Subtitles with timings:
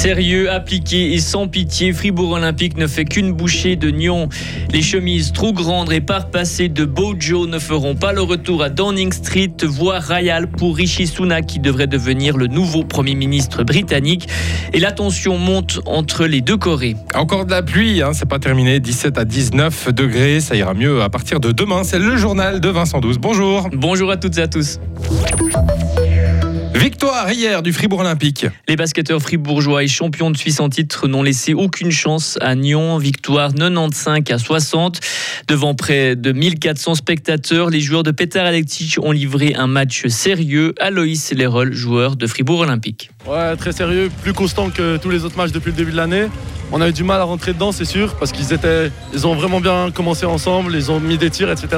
[0.00, 4.30] Sérieux, appliqué et sans pitié, Fribourg Olympique ne fait qu'une bouchée de Nyon.
[4.72, 9.12] Les chemises trop grandes et passées de Bojo ne feront pas le retour à Downing
[9.12, 14.26] Street, voie royale pour Rishi Sunak qui devrait devenir le nouveau Premier ministre britannique.
[14.72, 16.96] Et la tension monte entre les deux Corées.
[17.14, 18.80] Encore de la pluie, hein, c'est pas terminé.
[18.80, 21.84] 17 à 19 degrés, ça ira mieux à partir de demain.
[21.84, 23.18] C'est le journal de Vincent 12.
[23.18, 23.68] Bonjour.
[23.70, 24.80] Bonjour à toutes et à tous.
[26.80, 28.46] Victoire hier du Fribourg Olympique.
[28.66, 32.96] Les basketteurs fribourgeois et champions de Suisse en titre n'ont laissé aucune chance à Nyon.
[32.96, 34.98] Victoire 95 à 60.
[35.46, 40.74] Devant près de 1400 spectateurs, les joueurs de Petar Electric ont livré un match sérieux.
[40.80, 43.10] Aloïs Lerol, joueur de Fribourg Olympique.
[43.28, 46.28] Ouais, très sérieux, plus constant que tous les autres matchs depuis le début de l'année.
[46.72, 49.34] On a eu du mal à rentrer dedans, c'est sûr, parce qu'ils étaient, ils ont
[49.34, 51.68] vraiment bien commencé ensemble, ils ont mis des tirs, etc.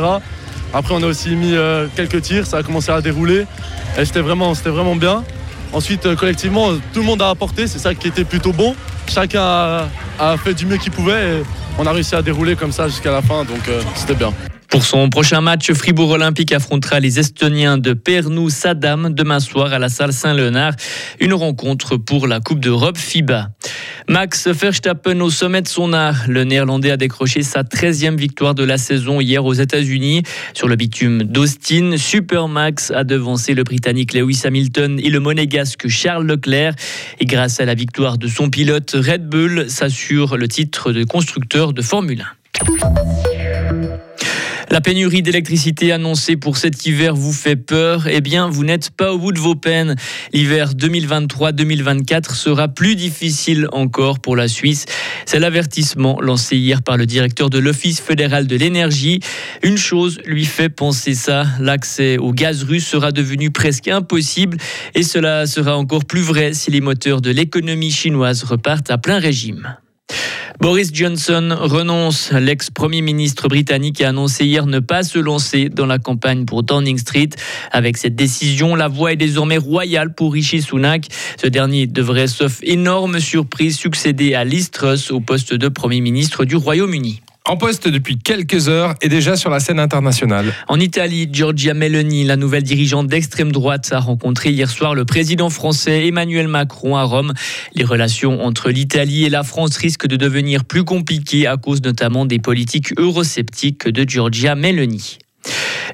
[0.75, 3.47] Après, on a aussi mis euh, quelques tirs, ça a commencé à dérouler.
[3.99, 5.23] Et c'était vraiment, c'était vraiment bien.
[5.73, 8.75] Ensuite, euh, collectivement, tout le monde a apporté, c'est ça qui était plutôt bon.
[9.09, 9.43] Chacun
[10.19, 11.43] a, fait du mieux qu'il pouvait et
[11.79, 14.33] on a réussi à dérouler comme ça jusqu'à la fin, donc euh, c'était bien.
[14.73, 19.79] Pour son prochain match, Fribourg Olympique affrontera les Estoniens de Pernou Sadam demain soir à
[19.79, 20.73] la salle Saint-Léonard.
[21.21, 23.51] Une rencontre pour la Coupe d'Europe FIBA.
[24.09, 26.25] Max Verstappen au sommet de son art.
[26.27, 30.23] Le Néerlandais a décroché sa 13e victoire de la saison hier aux États-Unis.
[30.55, 36.27] Sur le bitume d'Austin, Supermax a devancé le Britannique Lewis Hamilton et le Monégasque Charles
[36.27, 36.77] Leclerc.
[37.21, 41.75] Et grâce à la victoire de son pilote, Red Bull s'assure le titre de constructeur
[41.75, 42.25] de Formule
[42.57, 44.12] 1.
[44.73, 49.13] La pénurie d'électricité annoncée pour cet hiver vous fait peur Eh bien, vous n'êtes pas
[49.13, 49.97] au bout de vos peines.
[50.33, 54.87] L'hiver 2023-2024 sera plus difficile encore pour la Suisse.
[55.27, 59.21] C'est l'avertissement lancé hier par le directeur de l'Office fédéral de l'énergie.
[59.63, 64.57] Une chose lui fait penser ça, l'accès au gaz russe sera devenu presque impossible
[64.95, 69.19] et cela sera encore plus vrai si les moteurs de l'économie chinoise repartent à plein
[69.19, 69.77] régime.
[70.61, 72.31] Boris Johnson renonce.
[72.33, 76.99] L'ex-premier ministre britannique a annoncé hier ne pas se lancer dans la campagne pour Downing
[76.99, 77.31] Street.
[77.71, 81.07] Avec cette décision, la voie est désormais royale pour Rishi Sunak.
[81.41, 86.45] Ce dernier devrait, sauf énorme surprise, succéder à Liz Truss au poste de premier ministre
[86.45, 87.22] du Royaume-Uni.
[87.45, 90.55] En poste depuis quelques heures et déjà sur la scène internationale.
[90.69, 95.51] En Italie, Giorgia Meloni, la nouvelle dirigeante d'extrême droite, a rencontré hier soir le président
[95.51, 97.33] français Emmanuel Macron à Rome.
[97.75, 102.27] Les relations entre l'Italie et la France risquent de devenir plus compliquées à cause notamment
[102.27, 105.19] des politiques eurosceptiques de Giorgia Meloni.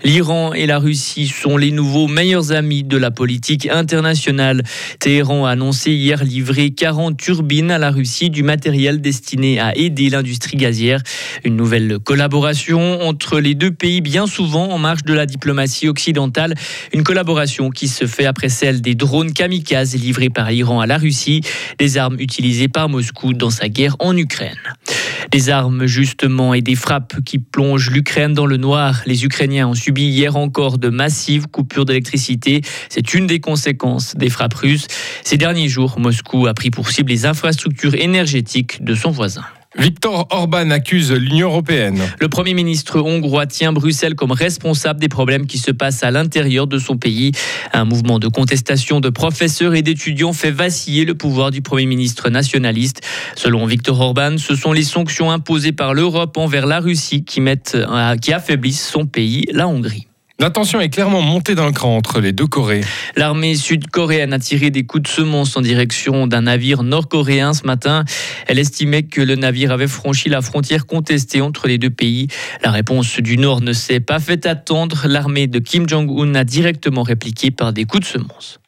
[0.05, 4.63] L'Iran et la Russie sont les nouveaux meilleurs amis de la politique internationale.
[5.01, 10.11] Téhéran a annoncé hier livrer 40 turbines à la Russie du matériel destiné à aider
[10.11, 11.03] l'industrie gazière.
[11.45, 16.55] Une nouvelle collaboration entre les deux pays, bien souvent en marge de la diplomatie occidentale.
[16.93, 20.99] Une collaboration qui se fait après celle des drones kamikazes livrés par l'Iran à la
[20.99, 21.43] Russie,
[21.79, 24.59] des armes utilisées par Moscou dans sa guerre en Ukraine.
[25.31, 29.03] Des armes justement et des frappes qui plongent l'Ukraine dans le noir.
[29.07, 32.63] Les Ukrainiens ont subi hier encore de massives coupures d'électricité.
[32.89, 34.87] C'est une des conséquences des frappes russes.
[35.25, 39.45] Ces derniers jours, Moscou a pris pour cible les infrastructures énergétiques de son voisin.
[39.77, 42.01] Victor Orban accuse l'Union européenne.
[42.21, 46.67] Le Premier ministre hongrois tient Bruxelles comme responsable des problèmes qui se passent à l'intérieur
[46.67, 47.33] de son pays.
[47.75, 52.31] Un mouvement de contestation de professeurs et d'étudiants fait vaciller le pouvoir du Premier ministre
[52.31, 53.03] nationaliste.
[53.37, 57.77] Selon Victor Orban, ce sont les sanctions imposées par l'Europe envers la Russie qui, mettent,
[58.23, 60.09] qui affaiblissent son pays, la Hongrie.
[60.41, 62.85] La est clairement montée d'un cran entre les deux Corées.
[63.17, 68.05] L'armée sud-coréenne a tiré des coups de semonce en direction d'un navire nord-coréen ce matin.
[68.47, 72.29] Elle estimait que le navire avait franchi la frontière contestée entre les deux pays.
[72.63, 75.09] La réponse du Nord ne s'est pas fait attendre.
[75.09, 78.61] L'armée de Kim Jong-un a directement répliqué par des coups de semonce.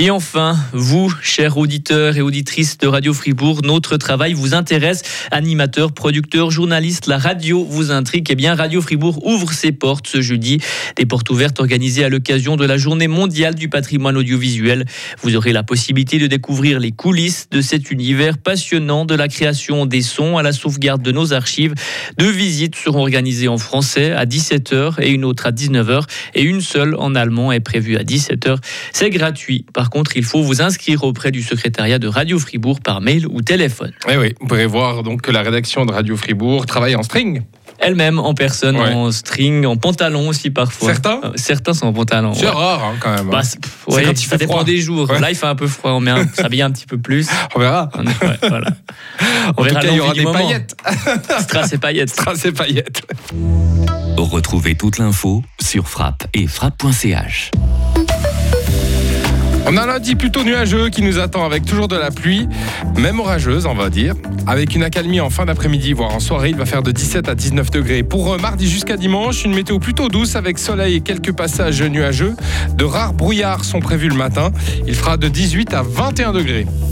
[0.00, 5.02] Et enfin, vous, chers auditeurs et auditrices de Radio Fribourg, notre travail vous intéresse.
[5.32, 8.28] Animateur, producteur, journaliste, la radio vous intrigue.
[8.30, 10.60] Eh bien, Radio Fribourg ouvre ses portes ce jeudi.
[10.94, 14.84] Des portes ouvertes organisées à l'occasion de la Journée mondiale du patrimoine audiovisuel.
[15.22, 19.84] Vous aurez la possibilité de découvrir les coulisses de cet univers passionnant de la création
[19.84, 21.74] des sons à la sauvegarde de nos archives.
[22.18, 26.04] Deux visites seront organisées en français à 17h et une autre à 19h
[26.36, 28.58] et une seule en allemand est prévue à 17h.
[28.92, 29.66] C'est gratuit.
[29.74, 33.42] Par contre, il faut vous inscrire auprès du secrétariat de Radio Fribourg par mail ou
[33.42, 33.92] téléphone.
[34.08, 37.42] Eh oui, vous pourrez voir donc que la rédaction de Radio Fribourg travaille en string
[37.78, 40.88] elle-même en personne, en string, en pantalon aussi parfois.
[40.88, 42.34] Certains euh, Certains sont en pantalon.
[42.34, 43.28] C'est rare hein, quand même.
[43.28, 43.42] Bah,
[43.88, 45.12] ouais, quand il ça dépend des jours.
[45.12, 47.28] Là, il fait un peu froid, on s'habille un petit peu plus.
[47.54, 47.88] On verra.
[48.42, 48.68] voilà.
[49.56, 50.76] On en verra tout cas, il y aura des paillettes.
[51.40, 52.10] Strass et paillettes.
[52.10, 53.02] Strass et paillettes.
[54.16, 57.50] Retrouvez toute l'info sur frappe et frappe.ch.
[59.70, 62.48] On a un lundi plutôt nuageux qui nous attend avec toujours de la pluie,
[62.96, 64.14] même orageuse, on va dire.
[64.46, 67.34] Avec une accalmie en fin d'après-midi, voire en soirée, il va faire de 17 à
[67.34, 68.02] 19 degrés.
[68.02, 72.34] Pour euh, mardi jusqu'à dimanche, une météo plutôt douce avec soleil et quelques passages nuageux.
[72.76, 74.52] De rares brouillards sont prévus le matin.
[74.86, 76.64] Il fera de 18 à 21 degrés.